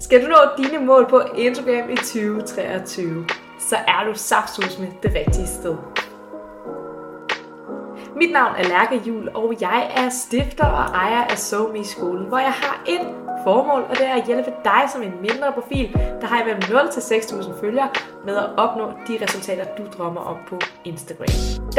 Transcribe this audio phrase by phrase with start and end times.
[0.00, 3.26] Skal du nå dine mål på Instagram i 2023,
[3.58, 5.76] så er du saftsus med det rigtige sted.
[8.16, 12.38] Mit navn er Lærke Jul, og jeg er stifter og ejer af SoMe skolen, hvor
[12.38, 13.06] jeg har et
[13.44, 16.92] formål, og det er at hjælpe dig som en mindre profil, der har imellem 0
[16.92, 17.88] til 6.000 følgere,
[18.26, 21.26] med at opnå de resultater, du drømmer om på Instagram.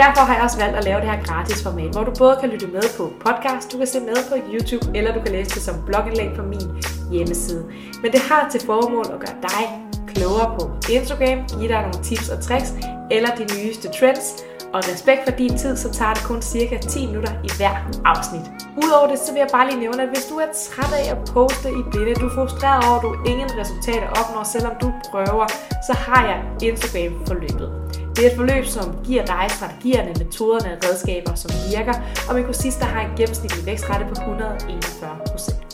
[0.02, 2.50] Derfor har jeg også valgt at lave det her gratis format, hvor du både kan
[2.50, 5.62] lytte med på podcast, du kan se med på YouTube, eller du kan læse det
[5.62, 6.66] som blogindlæg på min
[7.12, 7.66] hjemmeside.
[8.02, 12.30] Men det har til formål at gøre dig klogere på Instagram, give dig nogle tips
[12.30, 12.74] og tricks,
[13.11, 14.28] eller de nyeste trends,
[14.74, 17.75] og respekt for din tid, så tager det kun cirka 10 minutter i hver
[18.06, 18.46] afsnit.
[18.83, 21.18] Udover det, så vil jeg bare lige nævne, at hvis du er træt af at
[21.33, 25.47] poste i blinde, du er frustreret over, at du ingen resultater opnår, selvom du prøver,
[25.88, 27.69] så har jeg Instagram-forløbet.
[28.16, 31.96] Det er et forløb, som giver dig strategierne, metoderne og redskaber, som virker,
[32.28, 35.67] og min kursist, der har en gennemsnitlig vækstrate på 141%.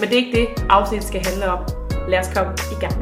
[0.00, 1.64] Men det er ikke det, afsnittet skal handle om.
[2.08, 2.94] Lad os komme i gang.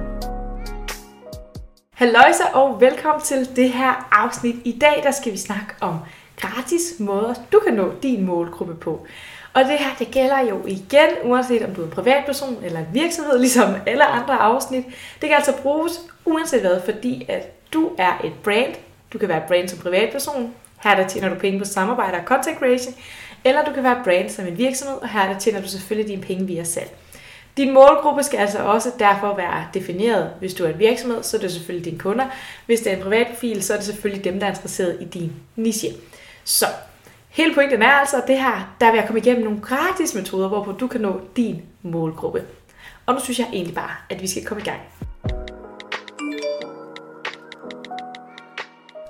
[1.95, 4.57] Halløjsa og velkommen til det her afsnit.
[4.65, 5.99] I dag der skal vi snakke om
[6.37, 9.07] gratis måder, du kan nå din målgruppe på.
[9.55, 12.87] Og det her, det gælder jo igen, uanset om du er en privatperson eller en
[12.93, 14.85] virksomhed, ligesom alle andre afsnit.
[15.21, 18.75] Det kan altså bruges uanset hvad, fordi at du er et brand.
[19.13, 20.55] Du kan være et brand som privatperson.
[20.83, 22.95] Her der tjener du penge på samarbejde og content creation.
[23.45, 26.47] Eller du kan være brand som en virksomhed, og her tjener du selvfølgelig dine penge
[26.47, 26.91] via salg.
[27.57, 30.31] Din målgruppe skal altså også derfor være defineret.
[30.39, 32.27] Hvis du er en virksomhed, så er det selvfølgelig dine kunder.
[32.67, 35.05] Hvis det er en privat profil, så er det selvfølgelig dem, der er interesseret i
[35.05, 35.89] din niche.
[36.45, 36.67] Så
[37.29, 40.49] hele pointen er altså, at det her, der vil jeg komme igennem nogle gratis metoder,
[40.49, 42.43] hvorpå du kan nå din målgruppe.
[43.07, 44.81] Og nu synes jeg egentlig bare, at vi skal komme i gang.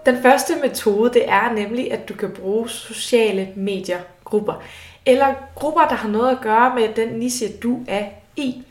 [0.06, 3.98] Den første metode, det er nemlig, at du kan bruge sociale medier
[4.30, 4.62] grupper.
[5.06, 8.04] Eller grupper, der har noget at gøre med den niche, du er
[8.36, 8.62] i.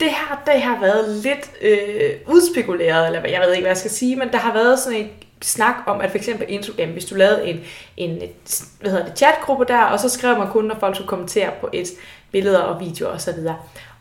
[0.00, 3.90] Det her, det har været lidt øh, udspekuleret, eller jeg ved ikke, hvad jeg skal
[3.90, 5.10] sige, men der har været sådan en
[5.42, 7.60] snak om, at for eksempel Instagram, hvis du lavede en,
[7.96, 8.22] en
[8.80, 11.68] hvad hedder det, chatgruppe der, og så skrev man kun, når folk skulle kommentere på
[11.72, 11.88] et
[12.32, 13.38] billeder og videoer osv.
[13.46, 13.54] Og,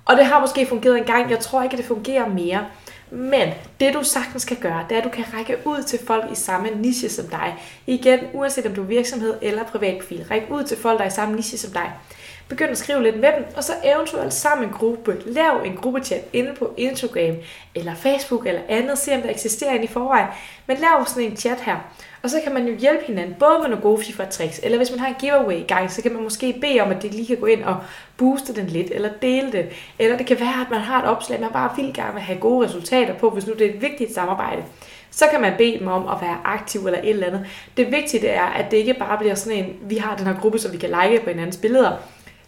[0.05, 2.65] og det har måske fungeret en gang, jeg tror ikke, at det fungerer mere.
[3.12, 6.31] Men det du sagtens kan gøre, det er, at du kan række ud til folk
[6.31, 7.56] i samme niche som dig.
[7.88, 11.13] Igen, uanset om du er virksomhed eller privatprofil, ræk ud til folk, der er i
[11.13, 11.91] samme niche som dig.
[12.49, 15.17] Begynd at skrive lidt med dem, og så eventuelt sammen en gruppe.
[15.25, 17.35] Lav en gruppechat inde på Instagram,
[17.75, 18.97] eller Facebook, eller andet.
[18.97, 20.27] Se om der eksisterer en i forvejen.
[20.67, 21.75] Men lav sådan en chat her.
[22.23, 24.91] Og så kan man jo hjælpe hinanden, både med nogle gode FIFA tricks, eller hvis
[24.91, 27.27] man har en giveaway i gang, så kan man måske bede om, at de lige
[27.27, 27.77] kan gå ind og
[28.17, 29.65] booste den lidt, eller dele den.
[29.99, 32.39] Eller det kan være, at man har et opslag, man bare vil gerne vil have
[32.39, 34.63] gode resultater på, hvis nu det er et vigtigt samarbejde.
[35.11, 37.45] Så kan man bede dem om at være aktiv eller et eller andet.
[37.77, 40.59] Det vigtige er, at det ikke bare bliver sådan en, vi har den her gruppe,
[40.59, 41.91] så vi kan like på hinandens billeder.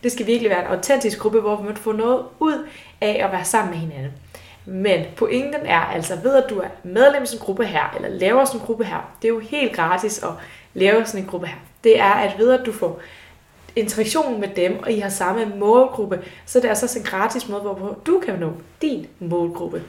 [0.03, 2.67] Det skal virkelig være en autentisk gruppe, hvor man får noget ud
[3.01, 4.11] af at være sammen med hinanden.
[4.65, 8.09] Men pointen er altså ved, at du er medlem af sådan en gruppe her, eller
[8.09, 10.29] laver sådan en gruppe her, det er jo helt gratis at
[10.73, 11.57] lave sådan en gruppe her.
[11.83, 12.99] Det er, at ved, at du får
[13.75, 17.61] interaktion med dem, og I har samme målgruppe, så det er altså en gratis måde,
[17.61, 19.83] hvor du kan nå din målgruppe.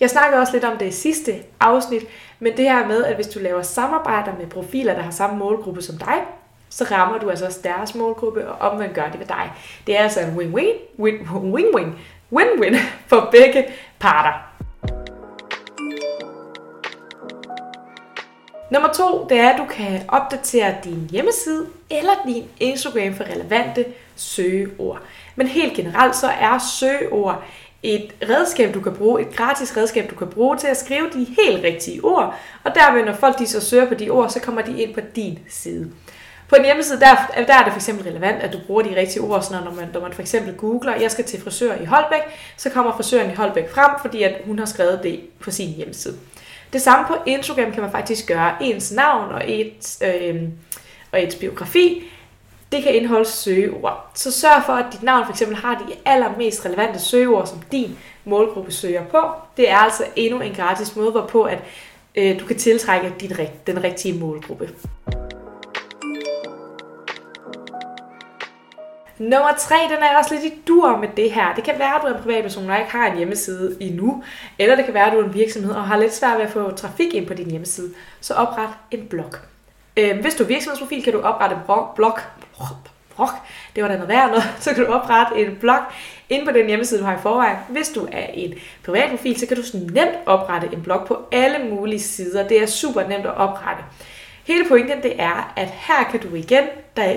[0.00, 2.02] Jeg snakkede også lidt om det i sidste afsnit,
[2.38, 5.82] men det her med, at hvis du laver samarbejder med profiler, der har samme målgruppe
[5.82, 6.22] som dig,
[6.68, 9.52] så rammer du altså også deres målgruppe, og omvendt gør det ved dig.
[9.86, 11.88] Det er altså en win-win, win-win,
[12.32, 12.76] win-win
[13.10, 13.66] for begge
[13.98, 14.32] parter.
[18.70, 23.84] Nummer to, det er, at du kan opdatere din hjemmeside eller din Instagram for relevante
[24.16, 25.00] søgeord.
[25.36, 27.44] Men helt generelt så er søgeord
[27.82, 31.24] et redskab, du kan bruge, et gratis redskab, du kan bruge til at skrive de
[31.24, 32.34] helt rigtige ord,
[32.64, 35.00] og derved, når folk de så søger på de ord, så kommer de ind på
[35.16, 35.90] din side.
[36.48, 39.22] På en hjemmeside, der, der er det for eksempel relevant, at du bruger de rigtige
[39.22, 42.20] ord, sådan når man, når man for eksempel googler, jeg skal til frisør i Holbæk,
[42.56, 46.16] så kommer frisøren i Holbæk frem, fordi at hun har skrevet det på sin hjemmeside.
[46.72, 48.54] Det samme på Instagram kan man faktisk gøre.
[48.60, 50.42] Ens navn og et, øh,
[51.12, 52.02] og et biografi,
[52.72, 54.10] det kan indeholde søgeord.
[54.14, 57.98] Så sørg for, at dit navn for eksempel har de allermest relevante søgeord, som din
[58.24, 59.18] målgruppe søger på.
[59.56, 61.58] Det er altså endnu en gratis måde, hvorpå at
[62.14, 63.32] øh, du kan tiltrække din,
[63.66, 64.68] den rigtige målgruppe.
[69.18, 71.54] Nummer tre, den er også lidt i dur med det her.
[71.54, 74.24] Det kan være, at du er en privatperson, og ikke har en hjemmeside endnu.
[74.58, 76.52] Eller det kan være, at du er en virksomhed og har lidt svært ved at
[76.52, 77.90] få trafik ind på din hjemmeside.
[78.20, 79.32] Så opret en blog.
[79.96, 81.88] Øhm, hvis du er virksomhedsprofil, kan du oprette en blog.
[81.96, 82.18] blog.
[83.74, 84.44] Det var da noget værd noget.
[84.60, 85.78] Så kan du oprette en blog
[86.28, 87.56] ind på den hjemmeside, du har i forvejen.
[87.68, 88.54] Hvis du er en
[88.84, 89.62] privatprofil, så kan du
[89.92, 92.48] nemt oprette en blog på alle mulige sider.
[92.48, 93.82] Det er super nemt at oprette.
[94.44, 96.64] Hele pointen det er, at her kan du igen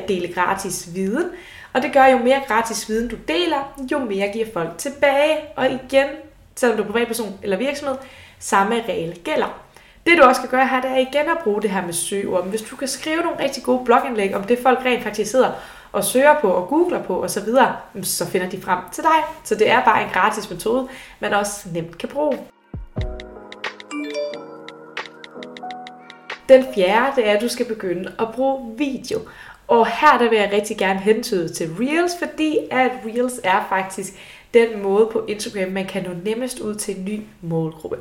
[0.08, 1.26] dele gratis viden,
[1.74, 5.38] og det gør jo mere gratis viden du deler, jo mere giver folk tilbage.
[5.56, 6.08] Og igen,
[6.56, 7.96] selvom du er privatperson eller virksomhed,
[8.40, 9.62] samme regel gælder.
[10.06, 12.48] Det du også kan gøre her, det er igen at bruge det her med søgeord.
[12.48, 15.52] Hvis du kan skrive nogle rigtig gode blogindlæg om det, folk rent faktisk sidder
[15.92, 17.74] og søger på og googler på osv., så,
[18.04, 19.24] så finder de frem til dig.
[19.44, 20.88] Så det er bare en gratis metode,
[21.20, 22.38] man også nemt kan bruge.
[26.50, 29.20] Den fjerde, det er, at du skal begynde at bruge video.
[29.70, 34.14] Og her der vil jeg rigtig gerne hentyde til Reels, fordi at Reels er faktisk
[34.54, 37.98] den måde på Instagram, man kan nå nemmest ud til en ny målgruppe.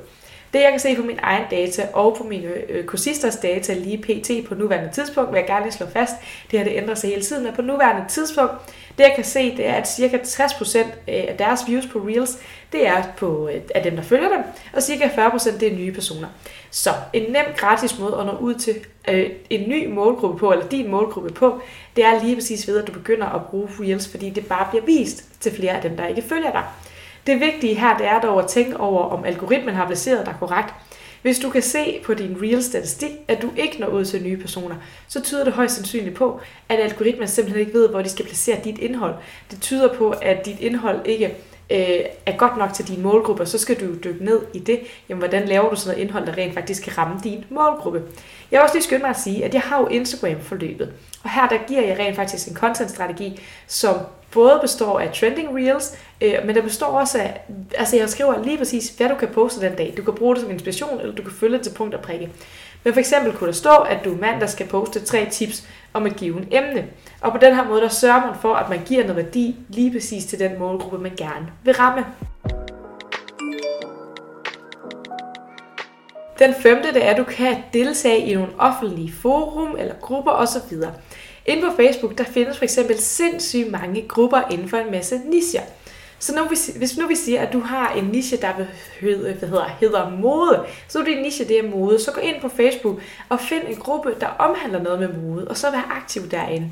[0.53, 3.99] Det jeg kan se på min egen data og på mine øh, kursisters data lige
[3.99, 4.49] pt.
[4.49, 6.15] på nuværende tidspunkt, vil jeg gerne lige slå fast,
[6.51, 8.53] det her det ændrer sig hele tiden, men på nuværende tidspunkt,
[8.99, 12.39] det jeg kan se, det er, at cirka 60% øh, af deres views på Reels,
[12.73, 14.41] det er på, øh, af dem, der følger dem,
[14.73, 16.29] og cirka 40% det er nye personer.
[16.71, 18.75] Så en nem gratis måde at nå ud til
[19.09, 21.61] øh, en ny målgruppe på, eller din målgruppe på,
[21.97, 24.85] det er lige præcis ved, at du begynder at bruge Reels, fordi det bare bliver
[24.85, 26.65] vist til flere af dem, der ikke følger dig.
[27.27, 30.75] Det vigtige her, det er dog at tænke over, om algoritmen har placeret dig korrekt.
[31.23, 34.37] Hvis du kan se på din real statistik, at du ikke når ud til nye
[34.37, 34.77] personer,
[35.09, 38.57] så tyder det højst sandsynligt på, at algoritmen simpelthen ikke ved, hvor de skal placere
[38.65, 39.15] dit indhold.
[39.51, 41.37] Det tyder på, at dit indhold ikke
[41.71, 44.81] øh, er godt nok til din målgruppe, så skal du dykke ned i det.
[45.09, 48.03] Jamen, hvordan laver du sådan noget indhold, der rent faktisk kan ramme din målgruppe?
[48.51, 50.93] Jeg vil også lige skynde mig at sige, at jeg har jo Instagram-forløbet,
[51.25, 53.97] og her der giver jeg rent faktisk en content-strategi, som
[54.31, 57.41] både består af trending reels, øh, men der består også af,
[57.75, 59.95] altså jeg skriver lige præcis, hvad du kan poste den dag.
[59.97, 62.31] Du kan bruge det som inspiration, eller du kan følge det til punkt og prikke.
[62.85, 66.17] Men for eksempel kunne der stå, at du mandag skal poste tre tips om et
[66.17, 66.87] givet emne.
[67.21, 69.93] Og på den her måde, der sørger man for, at man giver noget værdi lige
[69.93, 72.05] præcis til den målgruppe, man gerne vil ramme.
[76.39, 80.77] Den femte, det er, at du kan deltage i nogle offentlige forum eller grupper osv.
[81.47, 85.63] Inde på Facebook, der findes for eksempel sindssygt mange grupper inden for en masse nischer.
[86.19, 88.53] Så nu, hvis, hvis nu vi siger, at du har en niche, der
[89.01, 92.41] hedder, hvad hedder, hedder mode, så er din niche, det er mode, så gå ind
[92.41, 96.31] på Facebook og find en gruppe, der omhandler noget med mode, og så vær aktiv
[96.31, 96.71] derinde.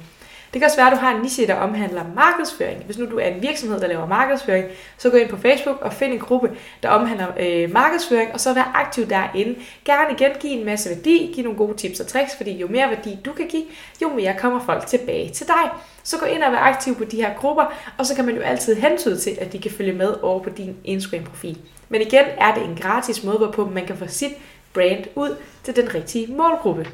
[0.57, 2.85] Det kan også være, at du har en niche, der omhandler markedsføring.
[2.85, 4.67] Hvis nu du er en virksomhed, der laver markedsføring,
[4.99, 6.51] så gå ind på Facebook og find en gruppe,
[6.83, 9.55] der omhandler øh, markedsføring, og så vær aktiv derinde.
[9.85, 12.89] Gerne igen give en masse værdi, give nogle gode tips og tricks, fordi jo mere
[12.91, 13.65] værdi du kan give,
[14.03, 15.71] jo mere kommer folk tilbage til dig.
[16.03, 17.65] Så gå ind og vær aktiv på de her grupper,
[17.99, 20.51] og så kan man jo altid hentyde til, at de kan følge med over på
[20.51, 21.59] din Instagram-profil.
[21.89, 24.33] Men igen er det en gratis måde, hvorpå man kan få sit
[24.75, 26.87] brand ud til den rigtige målgruppe.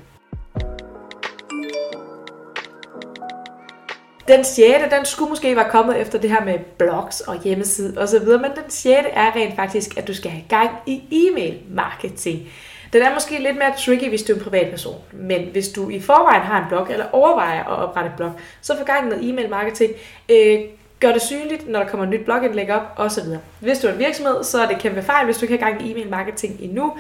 [4.29, 8.27] Den sjette, den skulle måske være kommet efter det her med blogs og hjemmeside osv.,
[8.27, 12.49] men den sjette er rent faktisk, at du skal have gang i e-mail marketing.
[12.93, 16.01] Den er måske lidt mere tricky, hvis du er en privatperson, men hvis du i
[16.01, 19.29] forvejen har en blog, eller overvejer at oprette en blog, så få gang i noget
[19.29, 19.93] e-mail marketing.
[20.29, 20.61] Øh,
[21.01, 23.25] gør det synligt, når der kommer et nyt blogindlæg op, osv.
[23.61, 25.87] Hvis du er en virksomhed, så er det kæmpe fejl, hvis du ikke har gang
[25.87, 26.93] i e-mail marketing endnu.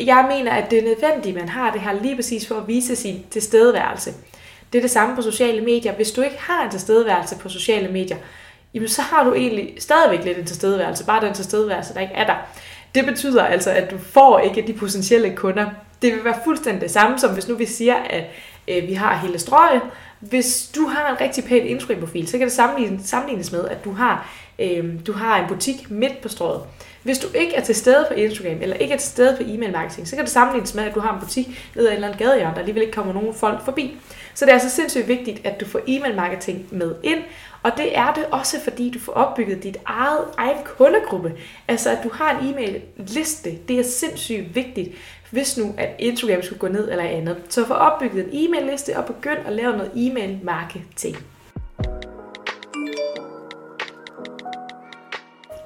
[0.00, 2.68] Jeg mener, at det er nødvendigt, at man har det her lige præcis for at
[2.68, 4.10] vise sin tilstedeværelse.
[4.72, 5.92] Det er det samme på sociale medier.
[5.92, 8.16] Hvis du ikke har en tilstedeværelse på sociale medier,
[8.74, 12.26] jamen så har du egentlig stadigvæk lidt en tilstedeværelse, bare den tilstedeværelse, der ikke er
[12.26, 12.34] der.
[12.94, 15.66] Det betyder altså, at du får ikke de potentielle kunder.
[16.02, 18.24] Det vil være fuldstændig det samme, som hvis nu vi siger, at
[18.68, 19.82] øh, vi har hele strøget.
[20.20, 23.92] Hvis du har en rigtig pæn Instagram-profil, så kan det sammenlignes, sammenlignes med, at du
[23.92, 26.62] har, øh, du har en butik midt på strøget.
[27.02, 29.72] Hvis du ikke er til stede på Instagram, eller ikke er til stede på e-mail
[29.72, 32.08] marketing, så kan det sammenlignes med, at du har en butik nede ad en eller
[32.08, 33.96] anden gadehjørne, der alligevel ikke kommer nogen folk forbi.
[34.38, 37.18] Så det er altså sindssygt vigtigt, at du får e-mail marketing med ind,
[37.62, 41.32] og det er det også, fordi du får opbygget dit eget egen kundegruppe.
[41.68, 44.88] Altså, at du har en e-mail liste, det er sindssygt vigtigt,
[45.30, 47.36] hvis nu at Instagram skulle gå ned eller andet.
[47.48, 51.16] Så få opbygget en e-mail liste og begynd at lave noget e-mail marketing.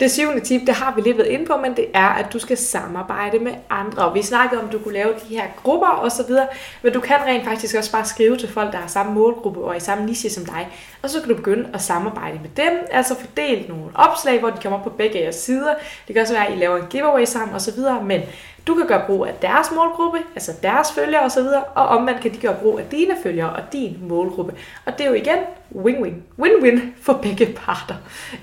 [0.02, 2.38] Det syvende tip, det har vi lidt været inde på, men det er, at du
[2.38, 4.04] skal samarbejde med andre.
[4.04, 6.34] Og vi snakkede om, at du kunne lave de her grupper osv.,
[6.82, 9.76] men du kan rent faktisk også bare skrive til folk, der har samme målgruppe og
[9.76, 10.68] i samme niche som dig.
[11.02, 14.62] Og så kan du begynde at samarbejde med dem, altså fordele nogle opslag, hvor de
[14.62, 15.74] kommer på begge jeres sider.
[16.06, 18.20] Det kan også være, at I laver en giveaway sammen osv., men
[18.66, 22.38] du kan gøre brug af deres målgruppe, altså deres følgere osv., og omvendt kan de
[22.38, 24.54] gøre brug af dine følgere og din målgruppe.
[24.86, 25.38] Og det er jo igen
[25.74, 26.44] win-win.
[26.44, 27.94] Win-win for begge parter.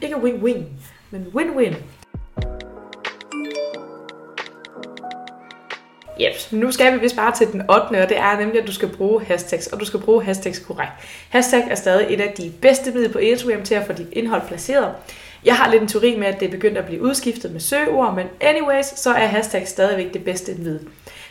[0.01, 0.63] Ikke win-win
[1.11, 1.75] men win-win.
[6.21, 7.71] Yep, nu skal vi vist bare til den 8.
[7.71, 10.91] og det er nemlig, at du skal bruge hashtags, og du skal bruge hashtags korrekt.
[11.29, 14.41] Hashtag er stadig et af de bedste midler på Instagram til at få dit indhold
[14.47, 14.93] placeret.
[15.45, 18.15] Jeg har lidt en teori med, at det er begyndt at blive udskiftet med søgeord,
[18.15, 20.87] men anyways, så er hashtag stadigvæk det bedste middel.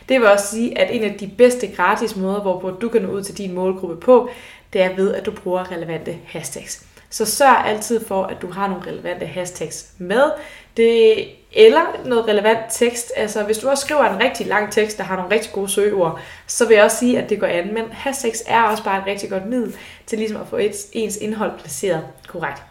[0.09, 3.07] Det vil også sige, at en af de bedste gratis måder, hvorpå du kan nå
[3.11, 4.29] ud til din målgruppe på,
[4.73, 6.88] det er ved, at du bruger relevante hashtags.
[7.09, 10.31] Så sørg altid for, at du har nogle relevante hashtags med.
[10.77, 13.11] Det, eller noget relevant tekst.
[13.15, 16.19] Altså, hvis du også skriver en rigtig lang tekst, der har nogle rigtig gode søgeord,
[16.47, 17.73] så vil jeg også sige, at det går an.
[17.73, 19.75] Men hashtags er også bare et rigtig godt middel
[20.05, 22.63] til ligesom at få et, ens indhold placeret korrekt.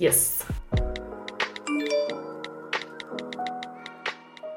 [0.00, 0.46] Yes.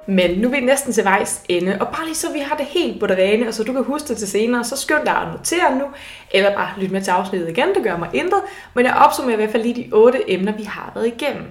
[0.05, 2.65] Men nu er vi næsten til vejs ende, og bare lige så vi har det
[2.65, 5.15] helt på det rene, og så du kan huske det til senere, så skynd dig
[5.15, 5.85] at notere nu,
[6.31, 8.41] eller bare lyt med til afsnittet igen, det gør mig intet,
[8.73, 11.45] men jeg opsummerer i hvert fald lige de otte emner, vi har været igennem.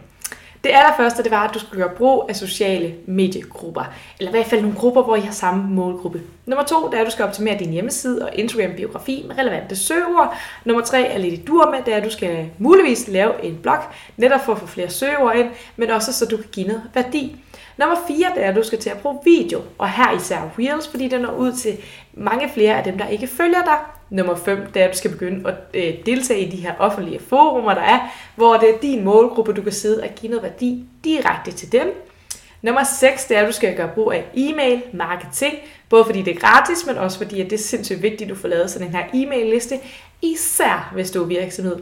[0.64, 3.84] Det allerførste, det var, at du skulle gøre brug af sociale mediegrupper.
[4.18, 6.22] Eller i hvert fald nogle grupper, hvor I har samme målgruppe.
[6.46, 10.34] Nummer to, det er, at du skal optimere din hjemmeside og Instagram-biografi med relevante søgeord.
[10.64, 13.58] Nummer tre er lidt i dur med, det er, at du skal muligvis lave en
[13.62, 13.78] blog,
[14.16, 17.36] netop for at få flere søgeord ind, men også så du kan give noget værdi.
[17.76, 20.88] Nummer 4, det er, at du skal til at bruge video, og her især Reels,
[20.88, 21.76] fordi den når ud til
[22.14, 23.78] mange flere af dem, der ikke følger dig.
[24.10, 27.20] Nummer 5, det er, at du skal begynde at øh, deltage i de her offentlige
[27.28, 27.98] forumer, der er,
[28.36, 32.06] hvor det er din målgruppe, du kan sidde og give noget værdi direkte til dem.
[32.62, 35.54] Nummer 6, det er, at du skal gøre brug af e-mail marketing,
[35.88, 38.40] både fordi det er gratis, men også fordi at det er sindssygt vigtigt, at du
[38.40, 39.78] får lavet sådan en her e-mail-liste,
[40.22, 41.76] især hvis du er virksomhed.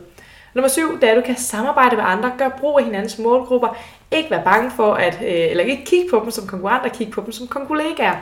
[0.54, 3.76] Nummer 7, det er, at du kan samarbejde med andre, gøre brug af hinandens målgrupper,
[4.10, 7.20] ikke være bange for at, øh, eller ikke kigge på dem som konkurrenter, kigge på
[7.20, 8.16] dem som kollegaer.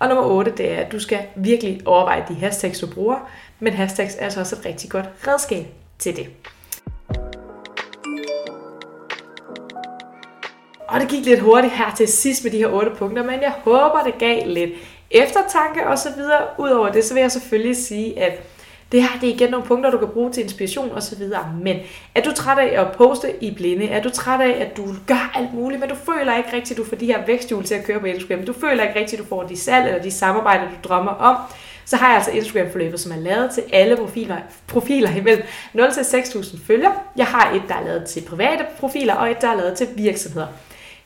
[0.00, 3.72] Og nummer 8, det er, at du skal virkelig overveje de hashtags, du bruger, men
[3.72, 5.66] hashtags er altså også et rigtig godt redskab
[5.98, 6.28] til det.
[10.88, 13.52] Og det gik lidt hurtigt her til sidst med de her otte punkter, men jeg
[13.64, 14.70] håber, det gav lidt
[15.10, 16.42] eftertanke og så videre.
[16.58, 18.42] Udover det, så vil jeg selvfølgelig sige, at
[18.92, 21.22] det her det er igen nogle punkter, du kan bruge til inspiration osv.
[21.62, 21.76] Men
[22.14, 23.88] er du træt af at poste i blinde?
[23.88, 26.76] Er du træt af, at du gør alt muligt, men du føler ikke rigtigt, at
[26.76, 28.46] du får de her væksthjul til at køre på Instagram?
[28.46, 31.36] Du føler ikke rigtigt, at du får de salg eller de samarbejder, du drømmer om?
[31.84, 36.00] Så har jeg altså Instagram-forløbet, som er lavet til alle profiler, profiler imellem 0 til
[36.00, 36.90] 6.000 følger.
[37.16, 39.88] Jeg har et, der er lavet til private profiler, og et, der er lavet til
[39.96, 40.46] virksomheder.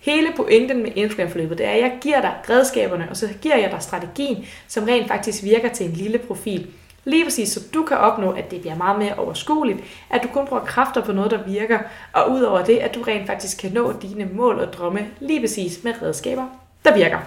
[0.00, 3.70] Hele pointen med Instagram-forløbet, det er, at jeg giver dig redskaberne, og så giver jeg
[3.70, 6.66] dig strategien, som rent faktisk virker til en lille profil.
[7.04, 9.78] Lige præcis, så du kan opnå, at det bliver meget mere overskueligt,
[10.10, 11.78] at du kun bruger kræfter på noget, der virker,
[12.12, 15.84] og udover det, at du rent faktisk kan nå dine mål og drømme lige præcis
[15.84, 16.46] med redskaber,
[16.84, 17.18] der virker.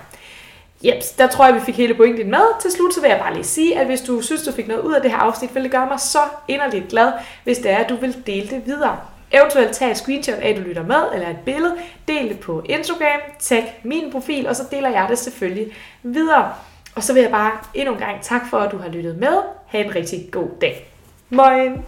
[0.83, 2.61] Jeps, der tror jeg, vi fik hele pointen med.
[2.61, 4.81] Til slut så vil jeg bare lige sige, at hvis du synes, du fik noget
[4.81, 7.11] ud af det her afsnit, vil det gøre mig så inderligt glad,
[7.43, 8.97] hvis det er, at du vil dele det videre.
[9.31, 11.75] Eventuelt tag et screenshot af, at du lytter med, eller et billede,
[12.07, 16.53] del det på Instagram, tag min profil, og så deler jeg det selvfølgelig videre.
[16.95, 19.37] Og så vil jeg bare endnu en gang tak for, at du har lyttet med.
[19.67, 20.85] Ha' en rigtig god dag.
[21.29, 21.83] Moin!